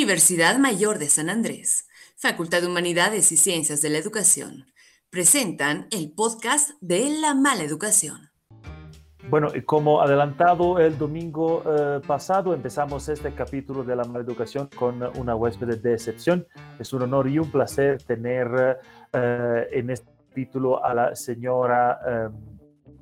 [0.00, 4.64] Universidad Mayor de San Andrés, Facultad de Humanidades y Ciencias de la Educación,
[5.10, 8.30] presentan el podcast de La Mala Educación.
[9.28, 15.02] Bueno, como adelantado el domingo eh, pasado, empezamos este capítulo de La Mala Educación con
[15.18, 16.46] una huésped de excepción.
[16.78, 18.78] Es un honor y un placer tener
[19.12, 22.28] eh, en este título a la señora eh,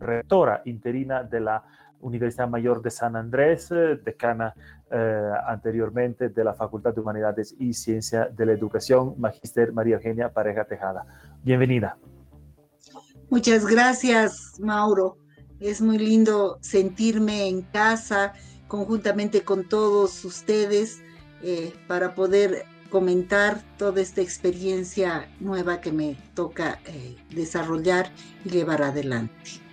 [0.00, 1.62] rectora interina de la
[2.00, 3.68] Universidad Mayor de San Andrés,
[4.04, 4.54] decana
[4.90, 10.32] eh, anteriormente de la Facultad de Humanidades y Ciencia de la Educación, Magíster María Eugenia
[10.32, 11.04] Pareja Tejada.
[11.42, 11.98] Bienvenida.
[13.30, 15.18] Muchas gracias, Mauro.
[15.60, 18.32] Es muy lindo sentirme en casa
[18.68, 21.02] conjuntamente con todos ustedes
[21.42, 28.10] eh, para poder comentar toda esta experiencia nueva que me toca eh, desarrollar
[28.44, 29.67] y llevar adelante.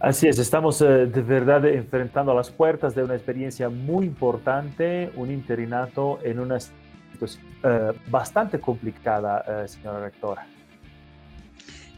[0.00, 5.12] Así es, estamos eh, de verdad enfrentando a las puertas de una experiencia muy importante,
[5.14, 10.46] un interinato en una situación eh, bastante complicada, eh, señora rectora.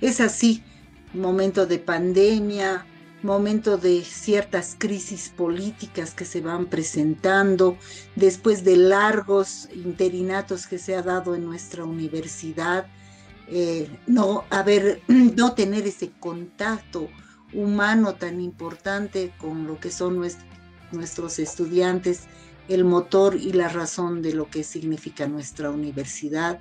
[0.01, 0.65] Es así,
[1.15, 2.85] momento de pandemia,
[3.23, 7.77] momento de ciertas crisis políticas que se van presentando,
[8.17, 12.89] después de largos interinatos que se ha dado en nuestra universidad,
[14.09, 17.09] no haber, no tener ese contacto
[17.53, 20.21] humano tan importante con lo que son
[20.93, 22.23] nuestros estudiantes,
[22.69, 26.61] el motor y la razón de lo que significa nuestra universidad.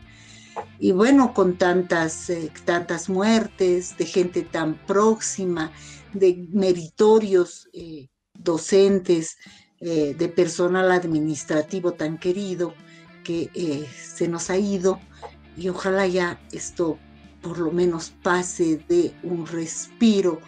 [0.80, 5.72] Y bueno, con tantas, eh, tantas muertes, de gente tan próxima,
[6.14, 9.38] de meritorios eh, docentes,
[9.80, 12.74] eh, de personal administrativo tan querido
[13.24, 15.00] que se nos ha ido.
[15.56, 16.98] Y ojalá ya esto
[17.42, 20.40] por lo menos pase de un respiro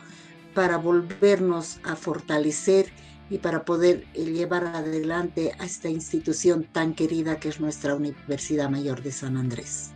[0.53, 2.87] para volvernos a fortalecer
[3.29, 8.69] y para poder eh, llevar adelante a esta institución tan querida que es nuestra Universidad
[8.69, 9.93] Mayor de San Andrés.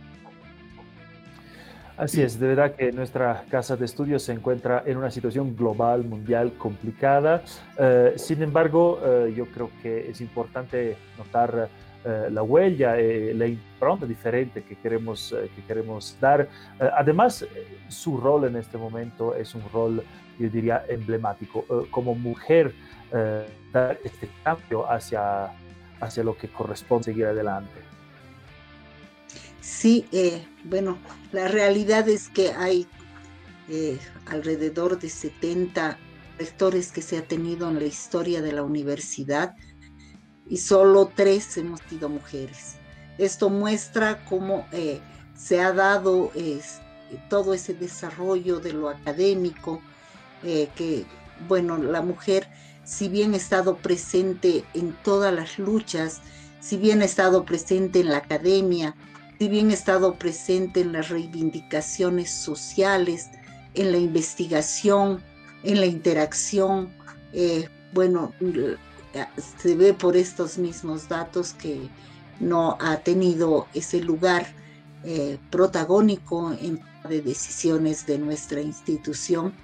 [1.96, 6.04] Así es, de verdad que nuestra casa de estudios se encuentra en una situación global,
[6.04, 7.42] mundial, complicada.
[7.76, 11.68] Eh, sin embargo, eh, yo creo que es importante notar
[12.04, 16.48] la huella, la impronta diferente que queremos, que queremos dar.
[16.78, 17.46] además,
[17.88, 20.02] su rol en este momento es un rol
[20.38, 21.64] yo diría, emblemático.
[21.68, 22.74] Eh, como mujer,
[23.12, 25.52] eh, dar este cambio hacia,
[26.00, 27.80] hacia lo que corresponde seguir adelante.
[29.60, 30.98] Sí, eh, bueno,
[31.32, 32.86] la realidad es que hay
[34.24, 35.98] alrededor de 70
[36.38, 39.54] rectores que se ha tenido en la historia de la universidad
[40.48, 42.76] y solo tres hemos sido mujeres.
[43.18, 44.66] Esto muestra cómo
[45.34, 46.30] se ha dado
[47.28, 49.80] todo ese desarrollo de lo académico,
[50.44, 51.04] eh, que,
[51.48, 52.48] bueno, la mujer,
[52.84, 56.20] si bien ha estado presente en todas las luchas,
[56.60, 58.94] si bien ha estado presente en la academia,
[59.38, 63.28] si bien ha estado presente en las reivindicaciones sociales,
[63.74, 65.22] en la investigación,
[65.62, 66.92] en la interacción,
[67.32, 68.32] eh, bueno,
[69.36, 71.88] se ve por estos mismos datos que
[72.40, 74.46] no ha tenido ese lugar
[75.04, 79.54] eh, protagónico en de decisiones de nuestra institución.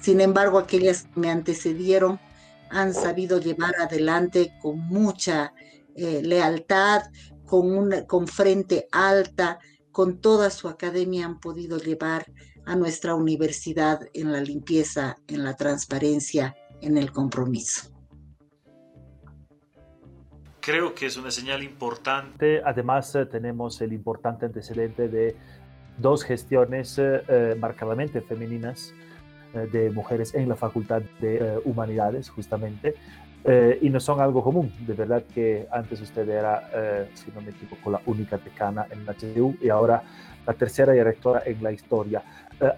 [0.00, 2.20] Sin embargo, aquellas que me antecedieron
[2.70, 5.52] han sabido llevar adelante con mucha
[5.94, 7.02] eh, lealtad,
[7.44, 9.58] con, una, con frente alta,
[9.90, 12.24] con toda su academia han podido llevar
[12.64, 17.91] a nuestra universidad en la limpieza, en la transparencia, en el compromiso.
[20.62, 22.62] Creo que es una señal importante.
[22.64, 25.36] Además, eh, tenemos el importante antecedente de
[25.98, 28.94] dos gestiones eh, marcadamente femeninas
[29.54, 32.94] eh, de mujeres en la Facultad de eh, Humanidades, justamente,
[33.44, 34.72] eh, y no son algo común.
[34.86, 36.70] De verdad que antes usted era,
[37.12, 40.02] si no me equivoco, la única decana en la HTU y ahora
[40.46, 42.22] la tercera directora en la historia.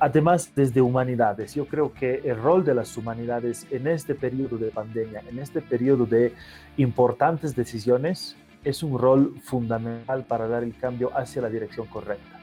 [0.00, 4.70] Además, desde Humanidades, yo creo que el rol de las humanidades en este periodo de
[4.70, 6.32] pandemia, en este periodo de
[6.76, 12.40] importantes decisiones, es un rol fundamental para dar el cambio hacia la dirección correcta.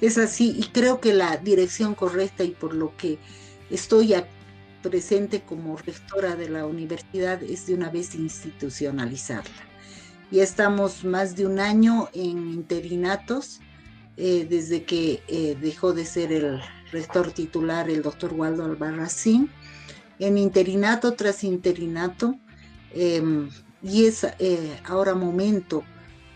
[0.00, 3.18] Es así y creo que la dirección correcta y por lo que
[3.70, 4.14] estoy
[4.82, 9.68] presente como rectora de la universidad es de una vez institucionalizarla.
[10.30, 13.60] Ya estamos más de un año en interinatos,
[14.20, 16.60] eh, desde que eh, dejó de ser el
[16.90, 19.48] rector titular el doctor Waldo Albarracín,
[20.18, 22.34] en interinato tras interinato,
[22.92, 23.48] em,
[23.80, 25.84] y es eh, ahora momento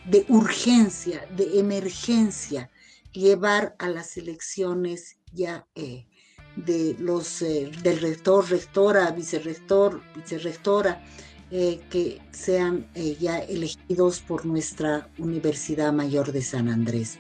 [0.09, 2.71] de urgencia, de emergencia,
[3.11, 11.05] llevar a las elecciones ya de los, del rector, rectora, vicerrector, vicerrectora,
[11.51, 17.19] eh, que sean ya elegidos por nuestra Universidad Mayor de San Andrés.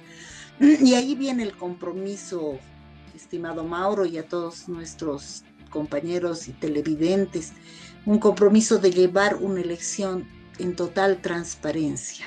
[0.60, 2.58] Y ahí viene el compromiso,
[3.14, 7.52] estimado Mauro, y a todos nuestros compañeros y televidentes,
[8.04, 10.26] un compromiso de llevar una elección
[10.58, 12.26] en total transparencia,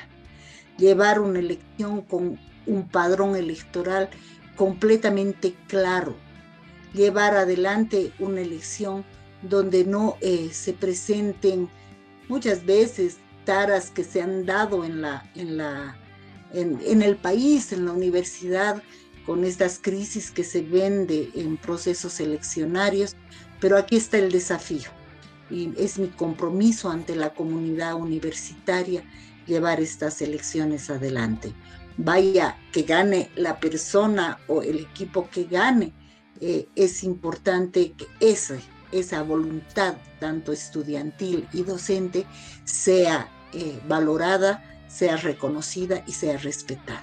[0.77, 4.09] llevar una elección con un padrón electoral
[4.55, 6.15] completamente claro,
[6.93, 9.05] llevar adelante una elección
[9.41, 11.69] donde no eh, se presenten
[12.27, 15.97] muchas veces taras que se han dado en, la, en, la,
[16.55, 18.81] en, el país, en la universidad,
[19.25, 23.15] con estas crisis que se ven en procesos eleccionarios,
[23.59, 24.89] pero aquí está el desafío
[25.49, 29.03] y es mi compromiso ante la comunidad universitaria
[29.47, 31.53] llevar estas elecciones adelante.
[31.97, 35.93] Vaya que gane la persona o el equipo que gane,
[36.41, 38.59] eh, es importante que ese
[38.91, 42.25] esa voluntad, tanto estudiantil y docente,
[42.63, 47.01] sea eh, valorada, sea reconocida y sea respetada.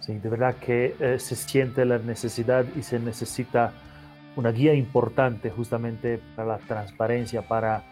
[0.00, 3.72] Sí, de verdad que eh, se siente la necesidad y se necesita
[4.34, 7.84] una guía importante justamente para la transparencia, para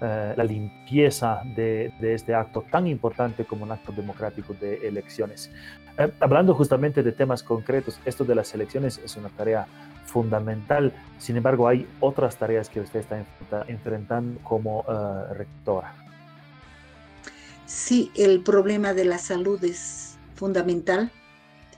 [0.00, 5.50] eh, la limpieza de, de, este acto tan importante como un acto democrático de elecciones.
[6.20, 9.66] hablando justamente de temas concretos, esto de las elecciones es una tarea
[10.06, 10.92] fundamental.
[11.18, 13.24] Sin embargo, hay otras tareas que usted está
[13.68, 15.92] enfrentando como uh, rectora.
[17.68, 21.12] Sí, el problema de la salud es fundamental.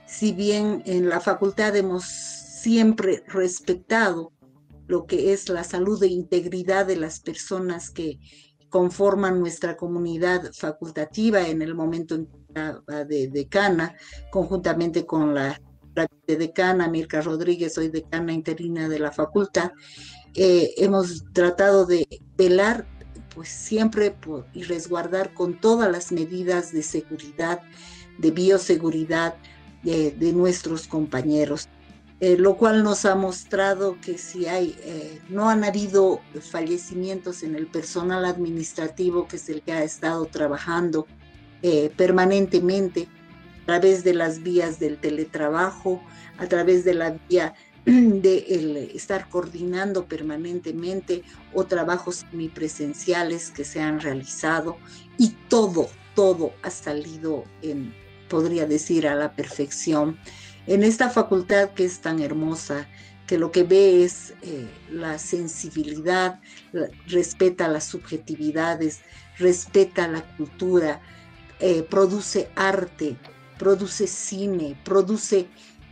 [0.07, 4.31] Si bien en la facultad hemos siempre respetado
[4.87, 8.19] lo que es la salud e integridad de las personas que
[8.69, 12.25] conforman nuestra comunidad facultativa en el momento
[13.07, 13.93] de decana,
[14.31, 15.59] conjuntamente con la
[16.25, 19.71] de decana, Mirka Rodríguez, soy decana interina de la facultad,
[20.35, 22.07] eh, hemos tratado de
[22.37, 22.87] velar
[23.33, 24.15] pues siempre
[24.53, 27.61] y resguardar con todas las medidas de seguridad,
[28.17, 29.35] de bioseguridad
[29.83, 31.67] de, nuestros compañeros.
[32.19, 37.55] Eh, lo cual nos ha mostrado que si hay, eh, no han habido fallecimientos en
[37.55, 41.07] el personal administrativo, que es el que ha estado trabajando
[41.95, 43.07] permanentemente,
[43.63, 46.01] a través de las vías del teletrabajo,
[46.37, 47.53] a través de la vía
[47.85, 51.23] de estar coordinando permanentemente
[51.53, 54.77] o trabajos semipresenciales que se han realizado
[55.17, 57.93] y todo, todo ha salido en,
[58.29, 60.17] podría decir, a la perfección.
[60.67, 62.87] En esta facultad que es tan hermosa,
[63.25, 66.39] que lo que ve es eh, la sensibilidad,
[67.07, 68.99] respeta las subjetividades,
[69.37, 71.01] respeta la cultura,
[71.61, 73.17] eh, produce arte,
[73.57, 75.47] produce cine, produce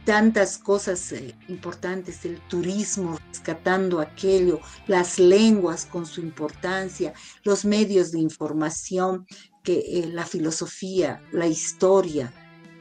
[0.10, 7.14] tantas cosas eh, importantes, el turismo, rescatando aquello, las lenguas con su importancia,
[7.44, 9.28] los medios de información,
[9.62, 12.34] que eh, la filosofía, la historia,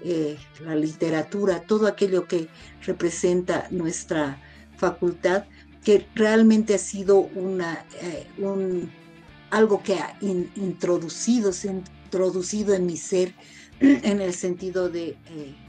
[0.03, 2.49] eh, la literatura, todo aquello que
[2.87, 4.41] representa nuestra
[4.79, 5.45] facultad,
[5.85, 7.85] que realmente ha sido una,
[8.39, 8.91] un,
[9.51, 13.35] algo que ha introducido, se ha introducido en mi ser
[13.81, 15.19] en el sentido de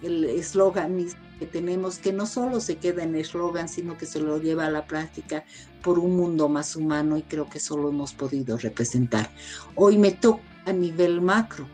[0.01, 0.95] el eslogan
[1.39, 4.69] que tenemos, que no solo se queda en eslogan, sino que se lo lleva a
[4.69, 5.45] la práctica
[5.81, 9.31] por un mundo más humano y creo que solo hemos podido representar.
[9.75, 11.65] Hoy me toca a nivel macro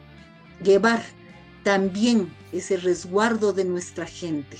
[0.63, 1.03] llevar
[1.63, 4.57] también ese resguardo de nuestra gente.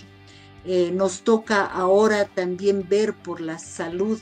[0.66, 4.20] Eh, nos toca ahora también ver por la salud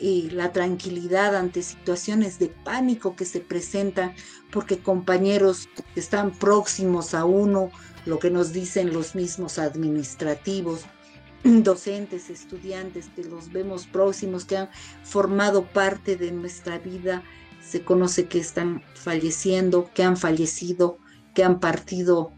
[0.00, 4.14] y la tranquilidad ante situaciones de pánico que se presentan
[4.50, 7.70] porque compañeros que están próximos a uno,
[8.06, 10.82] lo que nos dicen los mismos administrativos,
[11.44, 14.70] docentes, estudiantes que los vemos próximos, que han
[15.02, 17.22] formado parte de nuestra vida,
[17.62, 20.98] se conoce que están falleciendo, que han fallecido,
[21.34, 22.32] que han partido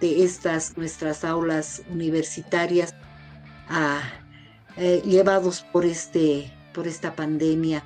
[0.00, 2.94] de estas nuestras aulas universitarias,
[3.68, 4.00] ah,
[4.76, 7.84] eh, llevados por este por esta pandemia,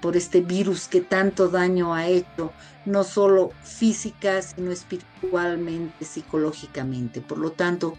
[0.00, 2.52] por este virus que tanto daño ha hecho,
[2.84, 7.20] no solo física, sino espiritualmente, psicológicamente.
[7.20, 7.94] Por lo tanto,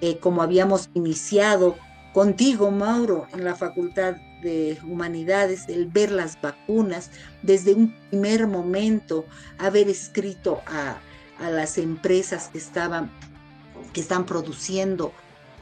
[0.00, 1.76] eh, como habíamos iniciado
[2.12, 7.10] contigo, Mauro, en la Facultad de Humanidades, el ver las vacunas,
[7.42, 9.26] desde un primer momento,
[9.58, 10.98] haber escrito a,
[11.38, 13.10] a las empresas que estaban
[13.92, 15.12] que están produciendo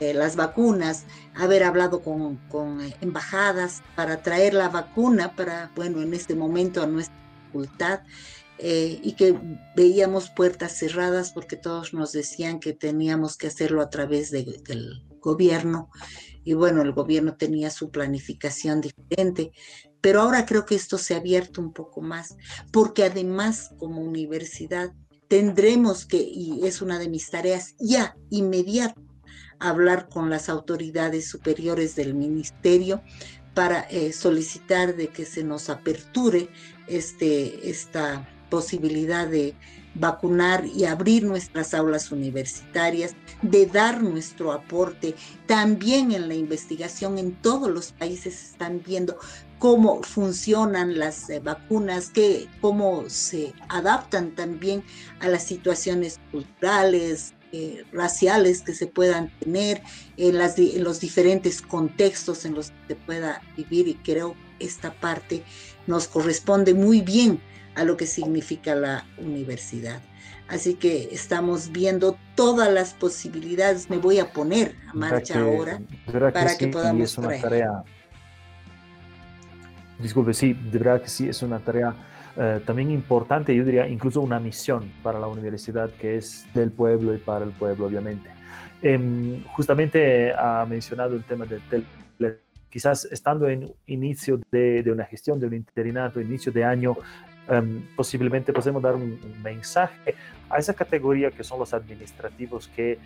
[0.01, 6.35] las vacunas, haber hablado con, eh, embajadas para traer la vacuna para, bueno, en este
[6.35, 8.01] momento a nuestra facultad,
[8.59, 9.39] eh, y que
[9.77, 15.91] veíamos puertas cerradas porque todos nos decían que teníamos que hacerlo a través del gobierno.
[16.45, 19.53] y bueno, el gobierno tenía su planificación diferente,
[20.01, 22.37] pero ahora creo que esto se ha abierto un poco más,
[22.73, 24.93] porque además como universidad
[25.29, 28.99] tendremos que, y es una de mis tareas ya inmediata,
[29.61, 33.03] hablar con las autoridades superiores del ministerio
[33.55, 36.49] para eh, solicitar de que se nos aperture
[36.87, 39.55] este, esta posibilidad de
[39.95, 45.15] vacunar y abrir nuestras aulas universitarias, de dar nuestro aporte.
[45.47, 49.19] También en la investigación en todos los países están viendo
[49.59, 54.85] cómo funcionan las eh, vacunas, que, cómo se adaptan también
[55.21, 59.83] a las situaciones culturales, eh, raciales que se puedan tener,
[60.17, 64.93] en, las, en los diferentes contextos en los que se pueda vivir y creo esta
[64.93, 65.43] parte
[65.87, 67.41] nos corresponde muy bien
[67.75, 70.01] a lo que significa la universidad.
[70.49, 73.91] Así que estamos viendo todas las posibilidades.
[73.91, 75.81] Me voy a poner a marcha ahora
[76.33, 77.85] para que, podamos es una tarea.
[79.99, 81.95] Disculpe, sí, de verdad que sí, es una tarea
[82.39, 87.15] eh, también importante, yo diría incluso una misión para la universidad que es del pueblo
[87.15, 88.31] y para el pueblo, obviamente.
[88.81, 91.85] Em, justamente ha mencionado el tema del
[92.71, 96.99] quizás estando en inicio de, de, una gestión, de un interinato, inicio de año,
[97.49, 100.15] Em, posiblemente podemos dar un, mensaje
[100.51, 102.99] a esa categoría que son los administrativos que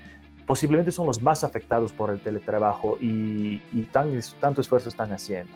[0.47, 3.59] posiblemente son los más afectados por el teletrabajo y,
[3.93, 5.53] tan, tanto esfuerzo están haciendo.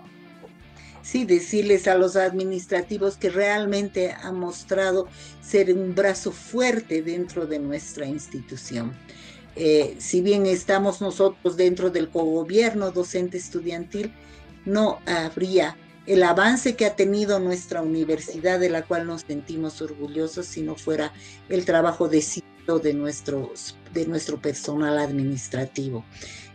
[1.07, 5.07] Sí, decirles a los administrativos que realmente han mostrado
[5.41, 8.93] ser un brazo fuerte dentro de nuestra institución.
[9.55, 14.13] Eh, si bien estamos nosotros dentro del cogobierno docente estudiantil,
[14.65, 20.47] no habría el avance que ha tenido nuestra universidad, de la cual nos sentimos orgullosos,
[20.47, 21.13] si no fuera
[21.49, 22.09] el trabajo
[22.75, 26.05] de, nuestros, de nuestro personal administrativo.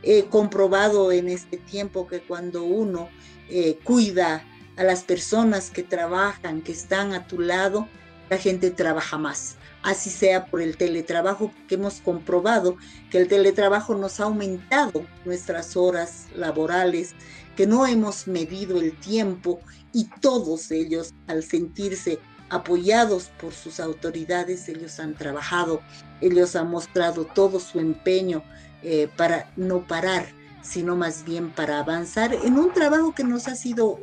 [0.04, 3.10] He comprobado en este tiempo que cuando uno
[3.50, 7.88] eh, cuida a las personas que trabajan, que están a tu lado,
[8.30, 9.56] la gente trabaja más.
[9.84, 12.78] Así sea por el teletrabajo, que hemos comprobado
[13.10, 17.16] que el teletrabajo nos ha aumentado nuestras horas laborales,
[17.56, 19.60] que no hemos medido el tiempo
[19.92, 22.20] y todos ellos, al sentirse
[22.52, 25.82] apoyados por sus autoridades, ellos han trabajado,
[26.20, 28.44] ellos han mostrado todo su empeño
[28.84, 30.28] eh, para no parar,
[30.62, 34.00] sino más bien para avanzar en un trabajo que nos ha sido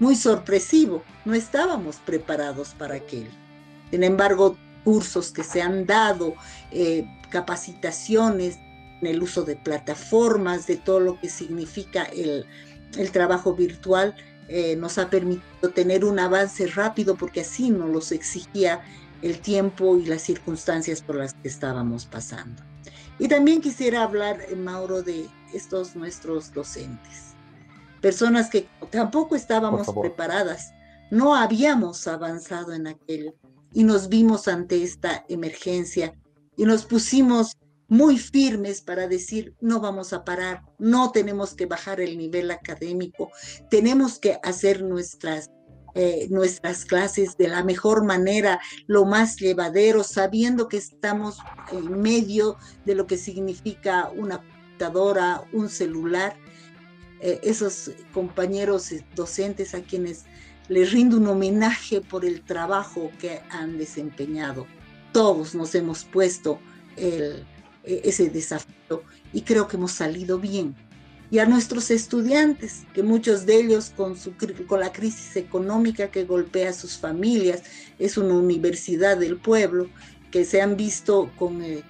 [0.00, 1.02] muy sorpresivo.
[1.24, 3.30] No estábamos preparados para aquel.
[3.90, 6.34] Sin embargo, cursos que se han dado,
[6.70, 8.58] eh, capacitaciones
[9.00, 12.44] en el uso de plataformas, de todo lo que significa el
[13.12, 14.14] trabajo virtual
[14.48, 18.80] eh, nos ha permitido tener un avance rápido porque así nos los exigía
[19.22, 22.62] el tiempo y las circunstancias por las que estábamos pasando.
[23.18, 27.34] Y también quisiera hablar, eh, Mauro, de estos nuestros docentes,
[28.00, 30.72] personas que tampoco estábamos preparadas,
[31.10, 33.34] no habíamos avanzado en aquello
[33.72, 36.14] y nos vimos ante esta emergencia
[36.56, 37.56] y nos pusimos
[37.88, 43.30] muy firmes para decir, no vamos a parar, no tenemos que bajar el nivel académico,
[43.70, 45.50] tenemos que hacer nuestras,
[45.94, 51.38] eh, nuestras clases de la mejor manera, lo más llevadero, sabiendo que estamos
[51.72, 56.36] en medio de lo que significa una computadora, un celular.
[57.20, 60.26] Eh, esos compañeros docentes a quienes
[60.68, 64.66] les rindo un homenaje por el trabajo que han desempeñado.
[65.12, 66.60] Todos nos hemos puesto
[66.96, 67.44] el,
[67.88, 69.02] ese desafío
[69.32, 70.74] y creo que hemos salido bien.
[71.30, 74.32] Y a nuestros estudiantes, que muchos de ellos con, su,
[74.66, 77.62] con la crisis económica que golpea a sus familias,
[77.98, 79.90] es una universidad del pueblo,
[80.30, 81.82] que se han visto con, eh,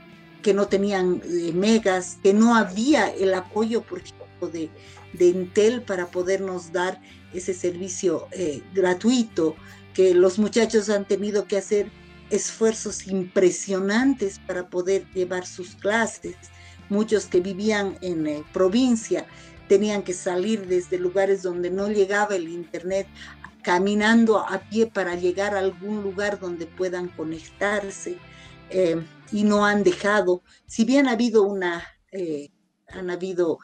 [0.42, 4.70] que no tenían eh, megas, que no había el apoyo, por ejemplo, de,
[5.12, 7.00] de Intel para podernos dar
[7.32, 9.54] ese servicio eh, gratuito,
[9.94, 11.90] que los muchachos han tenido que hacer
[12.30, 16.36] esfuerzos impresionantes para poder llevar sus clases.
[16.88, 19.26] Muchos que vivían en eh, provincia
[19.68, 23.06] tenían que salir desde lugares donde no llegaba el internet,
[23.62, 28.16] caminando a pie para llegar a algún lugar donde puedan conectarse
[28.70, 32.50] eh, y no han dejado, si bien ha habido una, eh,
[32.88, 33.58] habido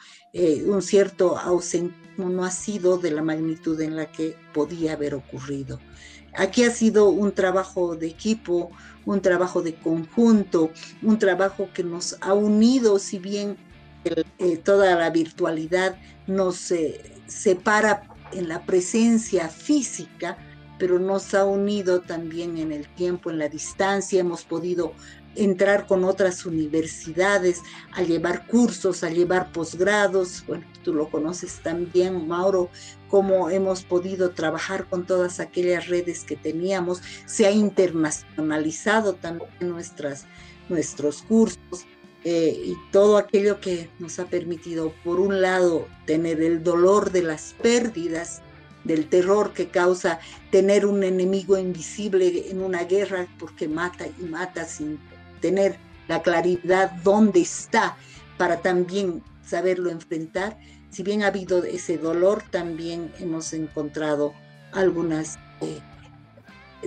[0.66, 5.80] un cierto ausentismo, no ha sido de la magnitud en la que podía haber ocurrido.
[6.36, 8.70] Aquí ha sido un trabajo de equipo,
[9.04, 10.70] un trabajo de conjunto,
[11.02, 13.56] un trabajo que nos ha unido, si bien
[14.04, 20.36] eh, toda la virtualidad nos eh, separa en la presencia física,
[20.78, 24.92] pero nos ha unido también en el tiempo, en la distancia, hemos podido
[25.36, 27.60] entrar con otras universidades,
[27.92, 30.44] a llevar cursos, a llevar posgrados.
[30.46, 32.70] Bueno, tú lo conoces también, Mauro,
[33.08, 37.00] cómo hemos podido trabajar con todas aquellas redes que teníamos.
[37.26, 40.26] Se ha internacionalizado también nuestras,
[40.68, 41.86] nuestros cursos.
[42.26, 47.22] Eh, y todo aquello que nos ha permitido, por un lado, tener el dolor de
[47.22, 48.40] las pérdidas,
[48.84, 54.64] del terror que causa tener un enemigo invisible en una guerra porque mata y mata
[54.64, 54.98] sin
[55.44, 55.76] tener
[56.08, 57.96] la claridad dónde está
[58.38, 60.56] para también saberlo enfrentar.
[60.88, 64.32] Si bien ha habido ese dolor, también hemos encontrado
[64.72, 65.80] algunas eh,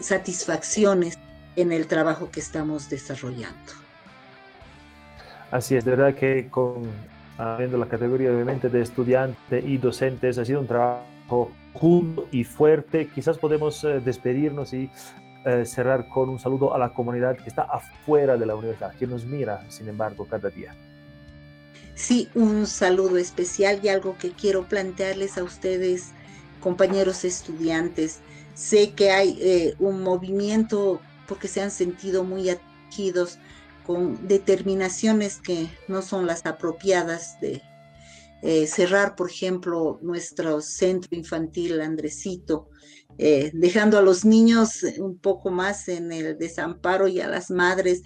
[0.02, 1.20] satisfacciones
[1.56, 3.74] en el trabajo que estamos desarrollando.
[5.52, 6.90] Así es, de verdad que con
[7.38, 13.08] habiendo la categoría obviamente de estudiante y docentes ha sido un trabajo junto y fuerte.
[13.14, 14.90] Quizás podemos eh, despedirnos y
[15.48, 19.08] eh, cerrar con un saludo a la comunidad que está afuera de la universidad, que
[19.08, 20.75] nos mira, sin embargo, cada día.
[21.96, 26.12] Sí, un saludo especial y algo que quiero plantearles a ustedes,
[26.60, 28.20] compañeros estudiantes.
[28.56, 33.39] Sé que hay eh, un movimiento porque se han sentido muy atingidos
[33.86, 37.62] con determinaciones que no son las apropiadas de
[38.42, 42.70] eh, cerrar, por ejemplo, nuestro centro infantil Andresito,
[43.17, 48.03] eh, dejando a los niños un poco más en el desamparo y a las madres,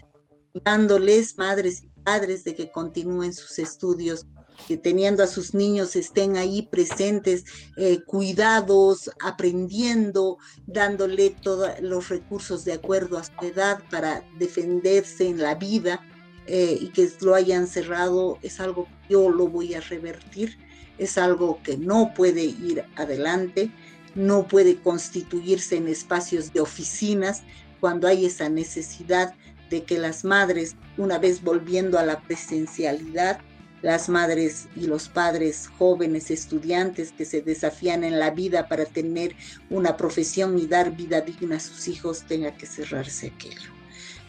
[0.64, 4.26] dándoles madres y padres de que continúen sus estudios,
[4.68, 7.44] que teniendo a sus niños estén ahí presentes,
[7.78, 15.40] eh, cuidados, aprendiendo, dándole todos los recursos de acuerdo a su edad para defenderse en
[15.40, 16.06] la vida
[16.48, 20.58] eh, y que lo hayan cerrado es algo que yo lo voy a revertir,
[20.98, 23.72] es algo que no puede ir adelante
[24.16, 27.44] no puede constituirse en espacios de oficinas
[27.80, 29.34] cuando hay esa necesidad
[29.70, 33.40] de que las madres, una vez volviendo a la presencialidad,
[33.82, 39.36] las madres y los padres jóvenes estudiantes que se desafían en la vida para tener
[39.70, 43.72] una profesión y dar vida digna a sus hijos, tenga que cerrarse aquello.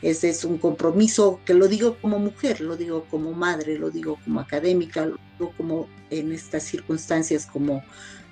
[0.00, 4.18] Ese es un compromiso que lo digo como mujer, lo digo como madre, lo digo
[4.24, 7.84] como académica, lo digo como en estas circunstancias como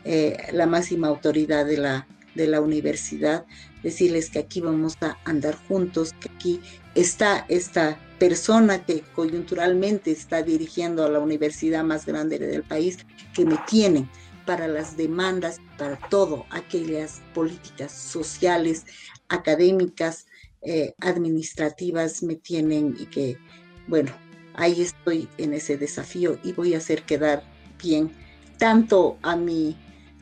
[0.04, 3.44] eh, la máxima autoridad de la, de la universidad,
[3.82, 6.60] decirles que aquí vamos a andar juntos, que aquí
[6.94, 12.98] está esta persona que coyunturalmente está dirigiendo a la universidad más grande del país,
[13.34, 14.08] que me tienen
[14.46, 18.84] para las demandas, para todo, aquellas políticas sociales,
[19.28, 20.26] académicas,
[20.62, 23.38] eh, administrativas me tienen y que,
[23.86, 24.12] bueno,
[24.54, 27.42] ahí estoy en ese desafío y voy a hacer quedar
[27.82, 28.10] bien
[28.58, 29.76] tanto a mi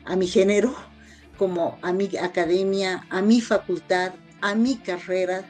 [0.09, 0.73] a mi género,
[1.37, 5.45] como a mi academia, a mi facultad, a mi carrera.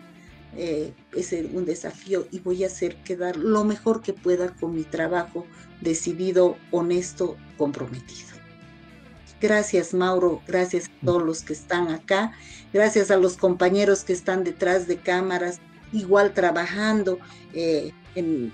[0.58, 4.84] Eh, es un desafío y voy a hacer quedar lo mejor que pueda con mi
[4.84, 5.46] trabajo
[5.80, 8.28] decidido, honesto, comprometido.
[9.40, 12.34] Gracias Mauro, gracias a todos los que están acá,
[12.74, 15.62] gracias a los compañeros que están detrás de cámaras,
[15.94, 17.20] igual trabajando
[17.54, 18.52] eh, en,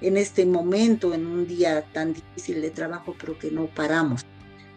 [0.00, 4.24] en este momento, en un día tan difícil de trabajo, pero que no paramos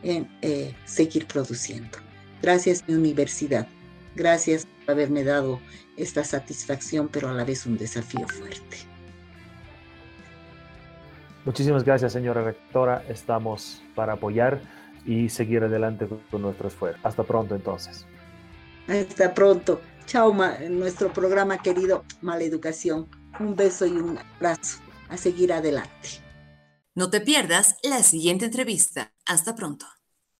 [0.03, 1.97] en eh, seguir produciendo.
[2.41, 3.67] Gracias mi universidad,
[4.15, 5.59] gracias por haberme dado
[5.97, 8.77] esta satisfacción, pero a la vez un desafío fuerte.
[11.45, 13.03] Muchísimas gracias, señora rectora.
[13.09, 14.61] Estamos para apoyar
[15.05, 16.99] y seguir adelante con nuestro esfuerzo.
[17.03, 18.05] Hasta pronto, entonces.
[18.87, 19.81] Hasta pronto.
[20.05, 20.35] Chao,
[20.69, 23.07] nuestro programa querido Maleducación.
[23.39, 24.79] Un beso y un abrazo.
[25.09, 26.21] A seguir adelante.
[26.95, 29.13] No te pierdas la siguiente entrevista.
[29.25, 29.85] Hasta pronto.